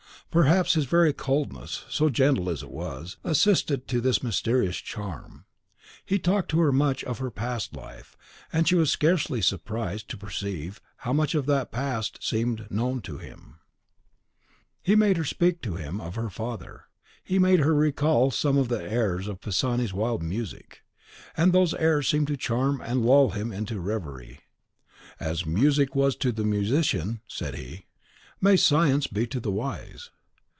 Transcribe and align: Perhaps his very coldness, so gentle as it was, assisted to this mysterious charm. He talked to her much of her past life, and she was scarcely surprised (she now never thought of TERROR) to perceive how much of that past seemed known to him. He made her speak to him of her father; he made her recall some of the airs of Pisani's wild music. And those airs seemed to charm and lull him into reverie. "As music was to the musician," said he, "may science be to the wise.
Perhaps 0.29 0.75
his 0.75 0.85
very 0.85 1.11
coldness, 1.11 1.83
so 1.89 2.09
gentle 2.09 2.49
as 2.49 2.63
it 2.63 2.71
was, 2.71 3.17
assisted 3.21 3.85
to 3.89 3.99
this 3.99 4.23
mysterious 4.23 4.77
charm. 4.77 5.43
He 6.05 6.19
talked 6.19 6.49
to 6.51 6.59
her 6.61 6.71
much 6.71 7.03
of 7.03 7.17
her 7.19 7.29
past 7.29 7.73
life, 7.75 8.15
and 8.53 8.65
she 8.65 8.75
was 8.75 8.89
scarcely 8.89 9.41
surprised 9.41 10.09
(she 10.09 10.15
now 10.15 10.19
never 10.21 10.31
thought 10.31 10.35
of 10.37 10.39
TERROR) 10.39 10.49
to 10.49 10.55
perceive 10.55 10.81
how 10.99 11.11
much 11.11 11.35
of 11.35 11.45
that 11.47 11.71
past 11.73 12.23
seemed 12.25 12.71
known 12.71 13.01
to 13.01 13.17
him. 13.17 13.59
He 14.81 14.95
made 14.95 15.17
her 15.17 15.25
speak 15.25 15.61
to 15.63 15.75
him 15.75 15.99
of 15.99 16.15
her 16.15 16.29
father; 16.29 16.85
he 17.21 17.37
made 17.37 17.59
her 17.59 17.75
recall 17.75 18.31
some 18.31 18.57
of 18.57 18.69
the 18.69 18.81
airs 18.81 19.27
of 19.27 19.41
Pisani's 19.41 19.91
wild 19.91 20.23
music. 20.23 20.83
And 21.35 21.51
those 21.51 21.73
airs 21.73 22.07
seemed 22.07 22.27
to 22.27 22.37
charm 22.37 22.79
and 22.79 23.05
lull 23.05 23.31
him 23.31 23.51
into 23.51 23.81
reverie. 23.81 24.39
"As 25.19 25.45
music 25.45 25.93
was 25.93 26.15
to 26.17 26.31
the 26.31 26.45
musician," 26.45 27.19
said 27.27 27.55
he, 27.55 27.87
"may 28.39 28.55
science 28.55 29.07
be 29.07 29.27
to 29.27 29.41
the 29.41 29.51
wise. 29.51 30.09